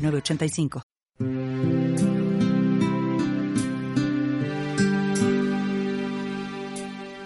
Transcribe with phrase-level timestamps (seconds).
[0.00, 0.82] 906985.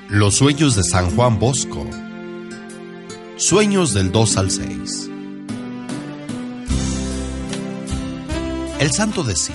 [0.09, 1.87] Los sueños de San Juan Bosco.
[3.37, 5.11] Sueños del 2 al 6.
[8.79, 9.55] El santo decía,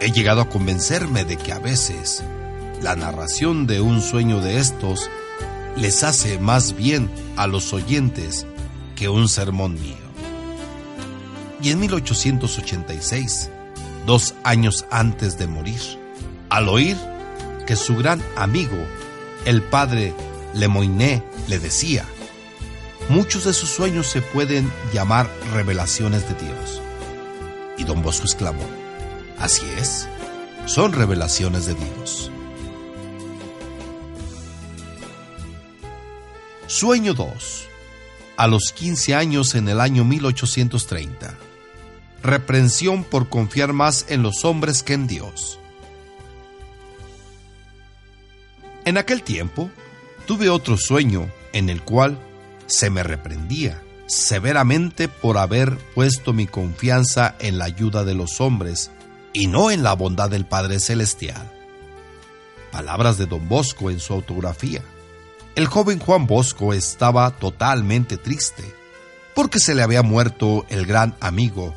[0.00, 2.22] he llegado a convencerme de que a veces
[2.82, 5.08] la narración de un sueño de estos
[5.76, 8.46] les hace más bien a los oyentes
[8.96, 10.03] que un sermón mío.
[11.62, 13.50] Y en 1886,
[14.06, 15.80] dos años antes de morir,
[16.50, 16.96] al oír
[17.66, 18.76] que su gran amigo,
[19.44, 20.14] el padre
[20.52, 22.04] Lemoyne, le decía,
[23.08, 26.82] muchos de sus sueños se pueden llamar revelaciones de Dios.
[27.78, 28.64] Y don Bosco exclamó,
[29.38, 30.08] así es,
[30.66, 32.30] son revelaciones de Dios.
[36.66, 37.68] Sueño 2.
[38.36, 41.38] A los 15 años en el año 1830.
[42.24, 45.58] Reprensión por confiar más en los hombres que en Dios.
[48.86, 49.70] En aquel tiempo,
[50.26, 52.18] tuve otro sueño en el cual
[52.64, 58.90] se me reprendía severamente por haber puesto mi confianza en la ayuda de los hombres
[59.34, 61.52] y no en la bondad del Padre Celestial.
[62.72, 64.80] Palabras de don Bosco en su autografía.
[65.56, 68.64] El joven Juan Bosco estaba totalmente triste
[69.34, 71.74] porque se le había muerto el gran amigo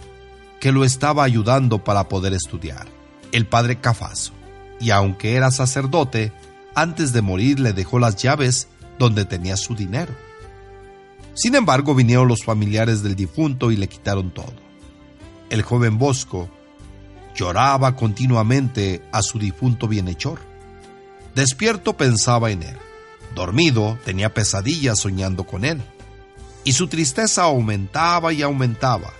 [0.68, 2.90] que lo estaba ayudando para poder estudiar,
[3.32, 4.34] el padre Cafaso,
[4.82, 6.34] y aunque era sacerdote,
[6.76, 8.68] antes de morir le dejó las llaves
[9.00, 10.14] donde tenía su dinero.
[11.36, 14.52] Sin embargo, vinieron los familiares del difunto y le quitaron todo.
[15.50, 16.50] El joven Bosco
[17.34, 20.42] lloraba continuamente a su difunto bienhechor.
[21.34, 22.78] Despierto pensaba en él.
[23.34, 25.82] Dormido tenía pesadillas soñando con él.
[26.66, 29.14] Y su tristeza aumentaba y aumentaba.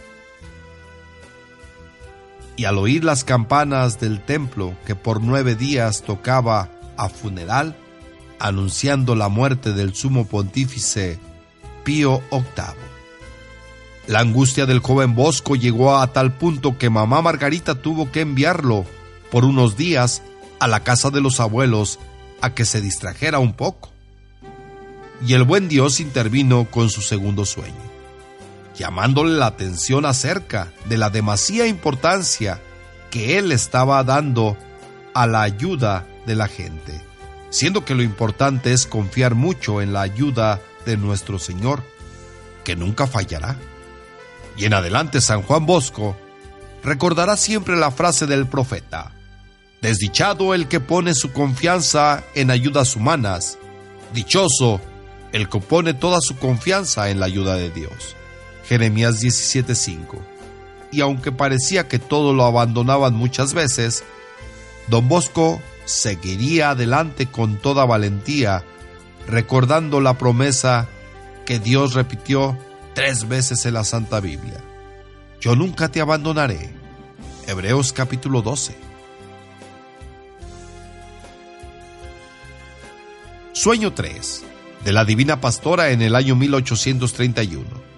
[2.58, 7.78] Y al oír las campanas del templo que por nueve días tocaba a funeral,
[8.40, 11.20] anunciando la muerte del sumo pontífice
[11.86, 12.88] Pío VIII.
[14.08, 18.86] La angustia del joven Bosco llegó a tal punto que mamá Margarita tuvo que enviarlo
[19.32, 20.22] por unos días
[20.60, 22.00] a la casa de los abuelos
[22.42, 23.92] a que se distrajera un poco.
[25.26, 27.76] Y el buen Dios intervino con su segundo sueño,
[28.78, 32.62] llamándole la atención acerca de la demasiada importancia
[33.10, 34.58] que él estaba dando
[35.14, 37.02] a la ayuda de la gente,
[37.50, 41.84] siendo que lo importante es confiar mucho en la ayuda de nuestro Señor,
[42.64, 43.58] que nunca fallará.
[44.58, 46.16] Y en adelante San Juan Bosco
[46.84, 49.12] recordará siempre la frase del profeta,
[49.82, 53.60] Desdichado el que pone su confianza en ayudas humanas,
[54.12, 54.82] dichoso
[55.34, 58.16] el que pone toda su confianza en la ayuda de Dios.
[58.68, 60.20] Jeremías 17:5.
[60.92, 64.04] Y aunque parecía que todo lo abandonaban muchas veces,
[64.88, 68.64] don Bosco seguiría adelante con toda valentía,
[69.28, 70.88] recordando la promesa
[71.46, 72.58] que Dios repitió
[72.94, 74.62] tres veces en la Santa Biblia.
[75.40, 76.74] Yo nunca te abandonaré.
[77.48, 78.76] Hebreos capítulo 12.
[83.54, 84.44] Sueño 3.
[84.84, 87.97] De la Divina Pastora en el año 1831.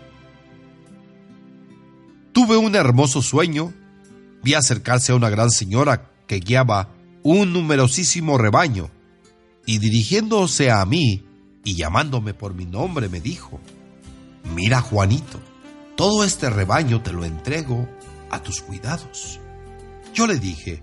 [2.50, 3.72] Tuve un hermoso sueño.
[4.42, 6.90] Vi acercarse a una gran señora que guiaba
[7.22, 8.90] un numerosísimo rebaño
[9.68, 11.24] y dirigiéndose a mí
[11.64, 13.60] y llamándome por mi nombre me dijo,
[14.56, 15.40] mira Juanito,
[15.96, 17.88] todo este rebaño te lo entrego
[18.32, 19.40] a tus cuidados.
[20.16, 20.81] Yo le dije,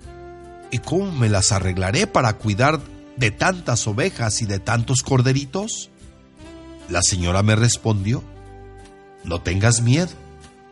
[0.70, 2.80] ¿y cómo me las arreglaré para cuidar
[3.16, 5.90] de tantas ovejas y de tantos corderitos?
[6.88, 8.22] La señora me respondió,
[9.24, 10.12] no tengas miedo,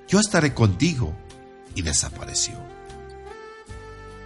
[0.09, 1.15] yo estaré contigo,
[1.75, 2.55] y desapareció.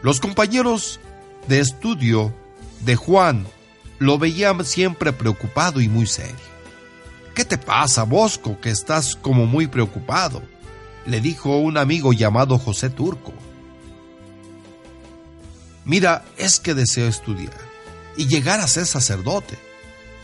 [0.03, 1.01] Los compañeros
[1.47, 2.35] de estudio
[2.81, 3.47] de Juan
[3.99, 6.37] lo veían siempre preocupado y muy serio.
[7.35, 10.43] ¿Qué te pasa, Bosco, que estás como muy preocupado?
[11.09, 13.33] le dijo un amigo llamado José Turco.
[15.87, 17.57] Mira, es que deseo estudiar
[18.19, 19.57] y llegar a ser sacerdote,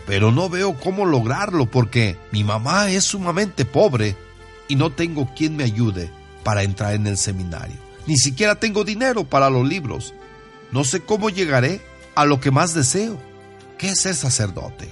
[0.06, 4.14] pero no veo cómo lograrlo porque mi mamá es sumamente pobre
[4.68, 6.10] y no tengo quien me ayude
[6.42, 7.76] para entrar en el seminario.
[8.06, 10.14] Ni siquiera tengo dinero para los libros.
[10.70, 11.80] No sé cómo llegaré
[12.14, 13.18] a lo que más deseo,
[13.78, 14.88] que es ser sacerdote.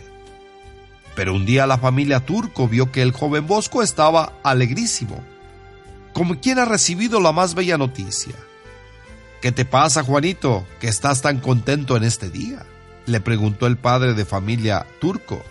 [1.14, 5.22] Pero un día la familia Turco vio que el joven Bosco estaba alegrísimo,
[6.12, 8.34] como quien ha recibido la más bella noticia.
[9.42, 12.64] ¿Qué te pasa, Juanito, que estás tan contento en este día?
[13.06, 15.42] le preguntó el padre de familia Turco.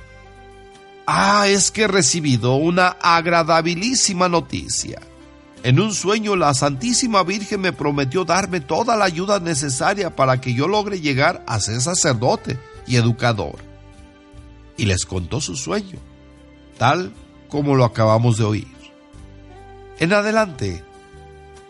[1.05, 5.01] Ah, es que he recibido una agradabilísima noticia.
[5.63, 10.53] En un sueño la Santísima Virgen me prometió darme toda la ayuda necesaria para que
[10.53, 12.57] yo logre llegar a ser sacerdote
[12.87, 13.59] y educador.
[14.77, 15.99] Y les contó su sueño,
[16.77, 17.13] tal
[17.47, 18.67] como lo acabamos de oír.
[19.99, 20.83] En adelante,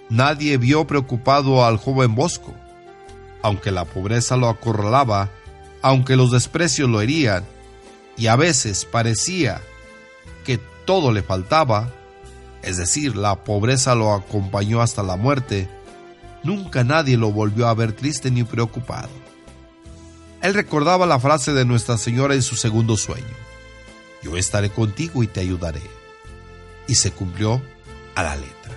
[0.10, 2.54] nadie vio preocupado al joven Bosco.
[3.42, 5.30] Aunque la pobreza lo acorralaba,
[5.82, 7.44] aunque los desprecios lo herían,
[8.18, 9.62] y a veces parecía
[10.46, 11.92] que todo le faltaba,
[12.62, 15.70] es decir, la pobreza lo acompañó hasta la muerte,
[16.44, 19.10] nunca nadie lo volvió a ver triste ni preocupado.
[20.42, 23.36] Él recordaba la frase de Nuestra Señora en su segundo sueño,
[24.22, 25.82] yo estaré contigo y te ayudaré.
[26.88, 27.62] Y se cumplió
[28.16, 28.76] a la letra.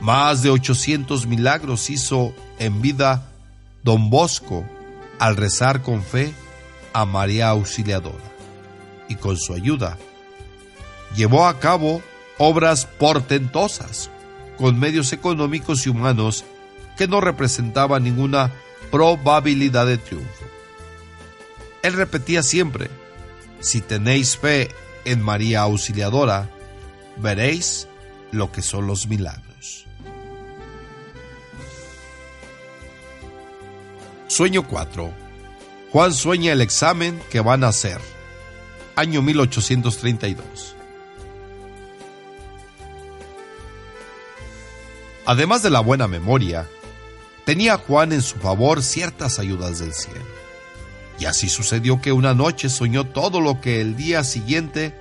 [0.00, 3.30] Más de 800 milagros hizo en vida
[3.82, 4.64] don Bosco
[5.18, 6.34] al rezar con fe
[6.96, 8.24] a María Auxiliadora.
[9.06, 9.98] Y con su ayuda
[11.14, 12.00] llevó a cabo
[12.38, 14.10] obras portentosas,
[14.56, 16.46] con medios económicos y humanos
[16.96, 18.50] que no representaban ninguna
[18.90, 20.44] probabilidad de triunfo.
[21.82, 22.88] Él repetía siempre,
[23.60, 24.70] si tenéis fe
[25.04, 26.48] en María Auxiliadora,
[27.18, 27.88] veréis
[28.32, 29.84] lo que son los milagros.
[34.28, 35.25] Sueño 4.
[35.92, 38.00] Juan sueña el examen que van a hacer.
[38.96, 40.74] Año 1832.
[45.24, 46.68] Además de la buena memoria,
[47.44, 50.24] tenía Juan en su favor ciertas ayudas del cielo.
[51.18, 54.94] Y así sucedió que una noche soñó todo lo que el día siguiente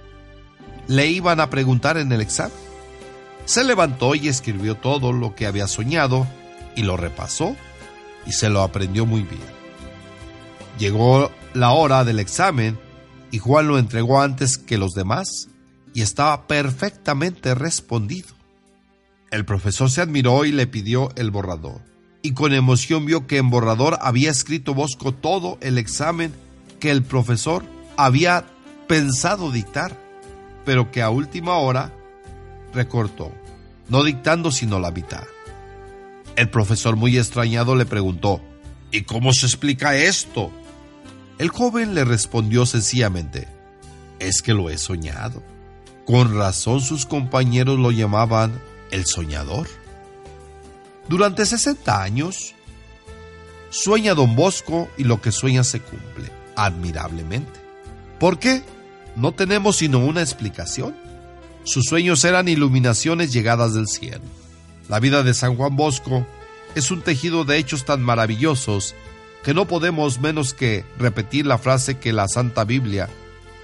[0.87, 2.57] le iban a preguntar en el examen.
[3.45, 6.27] Se levantó y escribió todo lo que había soñado
[6.75, 7.55] y lo repasó
[8.25, 9.55] y se lo aprendió muy bien.
[10.77, 12.77] Llegó la hora del examen
[13.31, 15.48] y Juan lo entregó antes que los demás
[15.94, 18.27] y estaba perfectamente respondido.
[19.31, 21.81] El profesor se admiró y le pidió el borrador.
[22.22, 26.33] Y con emoción vio que en borrador había escrito Bosco todo el examen
[26.80, 27.63] que el profesor
[27.98, 28.45] había
[28.88, 29.98] pensado dictar,
[30.66, 31.94] pero que a última hora
[32.74, 33.31] recortó,
[33.88, 35.24] no dictando sino la mitad.
[36.36, 38.42] El profesor muy extrañado le preguntó,
[38.92, 40.51] ¿Y cómo se explica esto?
[41.37, 43.47] El joven le respondió sencillamente,
[44.19, 45.43] es que lo he soñado.
[46.05, 48.61] Con razón sus compañeros lo llamaban
[48.91, 49.67] el soñador.
[51.09, 52.55] Durante 60 años,
[53.69, 57.59] sueña don Bosco y lo que sueña se cumple, admirablemente.
[58.19, 58.63] ¿Por qué?
[59.17, 60.95] No tenemos sino una explicación.
[61.65, 64.23] Sus sueños eran iluminaciones llegadas del cielo.
[64.87, 66.25] La vida de San Juan Bosco
[66.75, 68.95] es un tejido de hechos tan maravillosos
[69.45, 73.07] que no podemos menos que repetir la frase que la Santa Biblia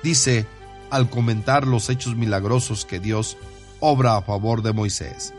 [0.04, 0.45] dice
[0.92, 3.36] al comentar los hechos milagrosos que Dios
[3.80, 5.33] obra a favor de Moisés.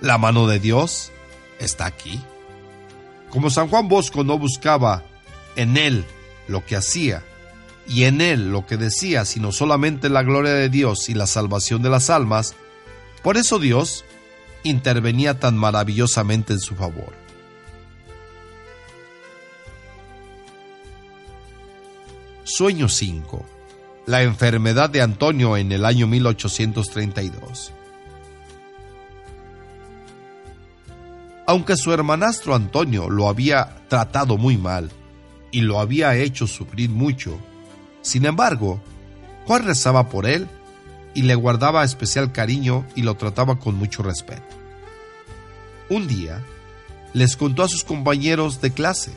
[0.00, 1.12] La mano de Dios
[1.58, 2.18] está aquí.
[3.28, 5.02] Como San Juan Bosco no buscaba
[5.54, 6.06] en él
[6.46, 7.22] lo que hacía
[7.86, 11.82] y en él lo que decía, sino solamente la gloria de Dios y la salvación
[11.82, 12.54] de las almas,
[13.22, 14.06] por eso Dios
[14.62, 17.27] intervenía tan maravillosamente en su favor.
[22.50, 23.44] Sueño 5
[24.06, 27.72] la enfermedad de Antonio en el año 1832.
[31.46, 34.90] Aunque su hermanastro Antonio lo había tratado muy mal
[35.50, 37.38] y lo había hecho sufrir mucho,
[38.00, 38.80] sin embargo,
[39.46, 40.48] Juan rezaba por él
[41.12, 44.56] y le guardaba especial cariño y lo trataba con mucho respeto.
[45.90, 46.42] Un día,
[47.12, 49.12] les contó a sus compañeros de clase,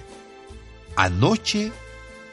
[0.97, 1.71] anoche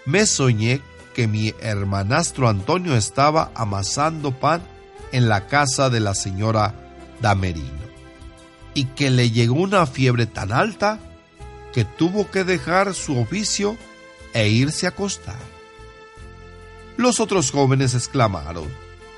[0.04, 0.80] me soñé
[1.18, 4.62] que mi hermanastro Antonio estaba amasando pan
[5.10, 6.76] en la casa de la señora
[7.20, 7.88] Damerino
[8.72, 11.00] y que le llegó una fiebre tan alta
[11.75, 13.76] que tuvo que dejar su oficio
[14.32, 15.40] e irse a acostar.
[16.96, 18.68] Los otros jóvenes exclamaron,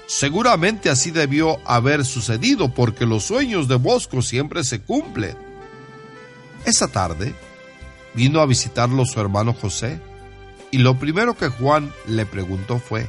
[0.07, 5.37] seguramente así debió haber sucedido porque los sueños de Bosco siempre se cumplen.
[6.65, 7.35] Esa tarde
[8.15, 10.01] vino a visitarlo su hermano José
[10.71, 13.09] y lo primero que Juan le preguntó fue,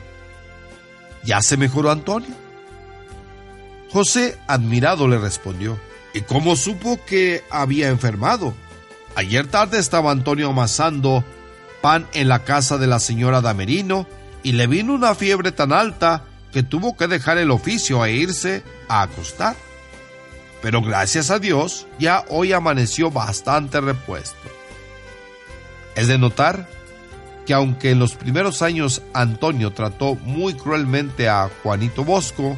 [1.23, 2.35] ¿ya se mejoró Antonio?
[3.91, 5.77] José, admirado, le respondió,
[6.13, 8.53] ¿y cómo supo que había enfermado?
[9.15, 11.23] Ayer tarde estaba Antonio amasando
[11.81, 14.07] pan en la casa de la señora Damerino
[14.43, 18.63] y le vino una fiebre tan alta que tuvo que dejar el oficio e irse
[18.87, 19.55] a acostar.
[20.61, 24.37] Pero gracias a Dios ya hoy amaneció bastante repuesto.
[25.95, 26.67] Es de notar
[27.51, 32.57] que aunque en los primeros años Antonio trató muy cruelmente a Juanito Bosco,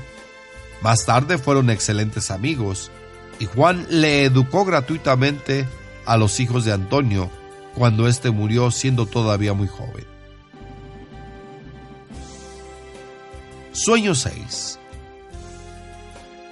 [0.84, 2.92] más tarde fueron excelentes amigos
[3.40, 5.68] y Juan le educó gratuitamente
[6.06, 7.32] a los hijos de Antonio
[7.74, 10.06] cuando éste murió siendo todavía muy joven.
[13.72, 14.78] Sueño 6.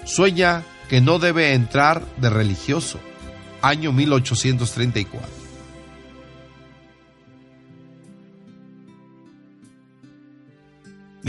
[0.04, 3.00] Sueña que no debe entrar de religioso.
[3.62, 5.41] Año 1834.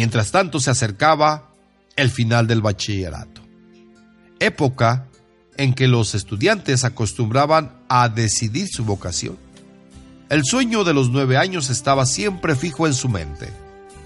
[0.02, 1.52] Mientras tanto se acercaba
[1.94, 3.40] el final del bachillerato,
[4.40, 5.06] época
[5.56, 9.38] en que los estudiantes acostumbraban a decidir su vocación.
[10.28, 13.50] El sueño de los nueve años estaba siempre fijo en su mente.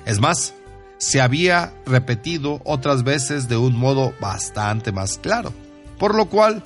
[0.05, 0.53] Es más,
[0.99, 5.55] se había repetido otras veces de un modo bastante más claro,
[5.99, 6.63] por lo cual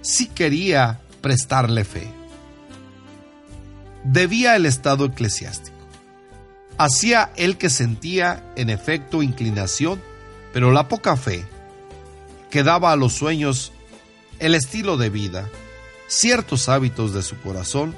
[0.00, 2.10] sí quería prestarle fe.
[4.04, 5.79] Debía el estado eclesiástico.
[6.80, 10.00] Hacía él que sentía en efecto inclinación,
[10.50, 11.44] pero la poca fe
[12.50, 13.70] que daba a los sueños
[14.38, 15.50] el estilo de vida,
[16.06, 17.94] ciertos hábitos de su corazón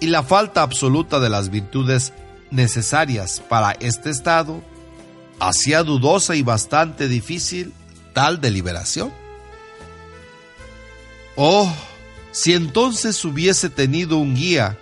[0.00, 2.12] y la falta absoluta de las virtudes
[2.50, 4.60] necesarias para este estado,
[5.38, 7.72] hacía dudosa y bastante difícil
[8.12, 9.12] tal deliberación.
[11.36, 11.72] Oh,
[12.32, 14.76] si entonces hubiese tenido un guía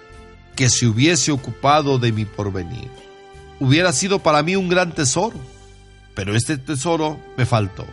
[0.57, 3.05] que se hubiese ocupado de mi porvenir,
[3.61, 5.39] hubiera sido para mí un gran tesoro,
[6.15, 7.87] pero este tesoro me faltó.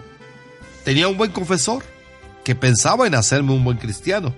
[0.83, 1.83] Tenía un buen confesor,
[2.43, 4.33] que pensaba en hacerme un buen cristiano,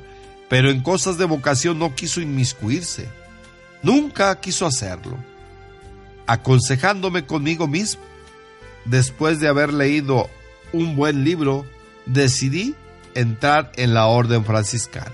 [0.50, 3.08] pero en cosas de vocación no quiso inmiscuirse.
[3.82, 5.18] Nunca quiso hacerlo.
[6.27, 8.01] Aconsejándome conmigo mismo,
[8.86, 10.30] después de haber leído
[10.72, 11.65] un buen libro,
[12.06, 12.75] decidí
[13.13, 15.12] entrar en la orden franciscana.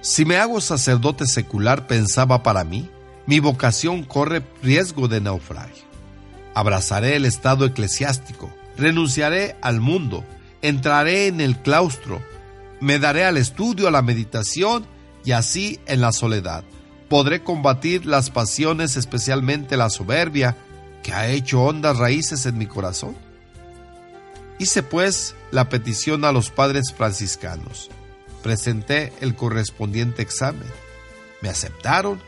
[0.00, 2.90] Si me hago sacerdote secular, pensaba para mí,
[3.26, 5.84] mi vocación corre riesgo de naufragio.
[6.54, 10.24] Abrazaré el estado eclesiástico, renunciaré al mundo,
[10.60, 12.22] entraré en el claustro,
[12.80, 14.84] me daré al estudio, a la meditación
[15.24, 16.64] y así en la soledad.
[17.08, 20.56] Podré combatir las pasiones, especialmente la soberbia,
[21.02, 23.16] que ha hecho hondas raíces en mi corazón.
[24.58, 27.90] Hice pues la petición a los padres franciscanos.
[28.42, 30.68] Presenté el correspondiente examen.
[31.40, 32.20] Me aceptaron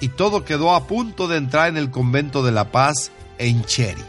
[0.00, 4.02] y todo quedó a punto de entrar en el convento de la paz en Cheri.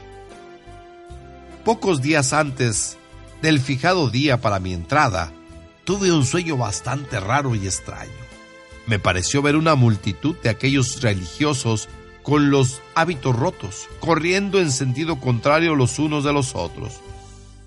[1.64, 2.98] Pocos días antes
[3.42, 5.32] del fijado día para mi entrada,
[5.84, 8.12] tuve un sueño bastante raro y extraño.
[8.86, 11.90] Me pareció ver una multitud de aquellos religiosos
[12.24, 17.00] con los hábitos rotos, corriendo en sentido contrario los unos de los otros.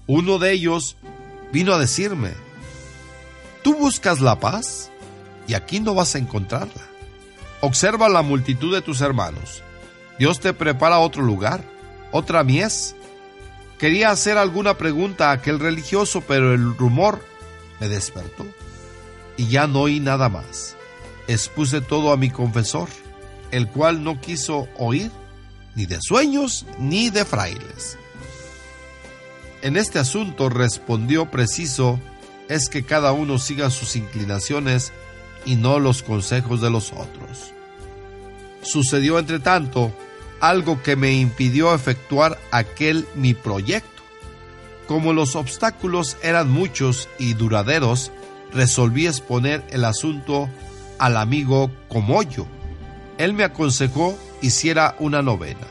[0.07, 0.97] Uno de ellos
[1.53, 2.31] vino a decirme,
[3.63, 4.91] tú buscas la paz
[5.47, 6.92] y aquí no vas a encontrarla.
[7.63, 9.63] Observa la multitud de tus hermanos.
[10.19, 11.65] Dios te prepara otro lugar,
[12.13, 12.95] otra mies,
[13.83, 17.21] Quería hacer alguna pregunta a aquel religioso, pero el rumor
[17.81, 18.47] me despertó
[19.37, 20.77] y ya no oí nada más.
[21.27, 22.89] Expuse todo a mi confesor,
[23.51, 25.11] el cual no quiso oír
[25.75, 27.99] ni de sueños ni de frailes.
[29.63, 31.99] En este asunto respondió preciso
[32.49, 34.93] es que cada uno siga sus inclinaciones
[35.45, 37.53] y no los consejos de los otros.
[38.63, 39.93] Sucedió entre tanto
[40.41, 44.03] algo que me impidió efectuar aquel mi proyecto.
[44.87, 48.11] Como los obstáculos eran muchos y duraderos,
[48.53, 50.49] resolví exponer el asunto
[50.99, 52.47] al amigo Comoyo.
[53.19, 55.67] Él me aconsejó hiciera una novena,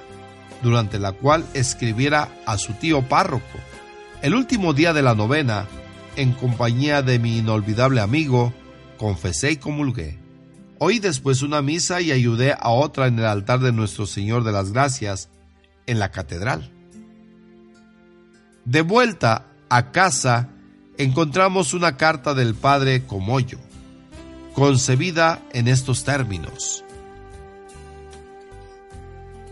[0.63, 3.60] durante la cual escribiera a su tío párroco.
[4.22, 5.68] El último día de la novena,
[6.16, 8.54] en compañía de mi inolvidable amigo,
[9.01, 10.20] confesé y comulgué.
[10.77, 14.51] Oí después una misa y ayudé a otra en el altar de Nuestro Señor de
[14.51, 15.27] las Gracias
[15.88, 16.72] en la catedral.
[18.63, 20.50] De vuelta a casa,
[21.00, 23.58] encontramos una carta del padre Comoyo,
[24.53, 26.84] concebida en estos términos.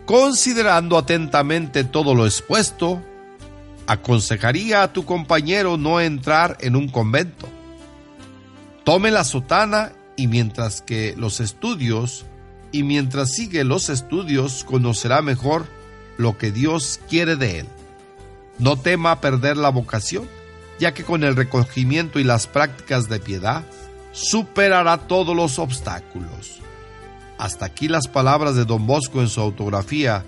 [0.06, 3.02] Considerando atentamente todo lo expuesto,
[3.88, 7.48] aconsejaría a tu compañero no entrar en un convento.
[8.84, 12.26] Tome la sotana y mientras que los estudios,
[12.72, 15.66] y mientras sigue los estudios, conocerá mejor
[16.18, 17.68] lo que Dios quiere de él.
[18.58, 20.28] No tema perder la vocación,
[20.80, 23.64] ya que con el recogimiento y las prácticas de piedad
[24.12, 26.60] superará todos los obstáculos.
[27.38, 30.26] Hasta aquí las palabras de don Bosco en su autografía.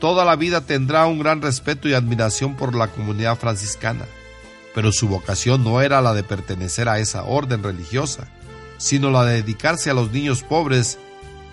[0.00, 4.06] Toda la vida tendrá un gran respeto y admiración por la comunidad franciscana,
[4.74, 8.28] pero su vocación no era la de pertenecer a esa orden religiosa,
[8.78, 10.98] sino la de dedicarse a los niños pobres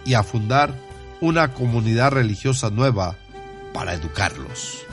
[0.05, 0.73] y a fundar
[1.21, 3.15] una comunidad religiosa nueva
[3.73, 4.85] para educarlos.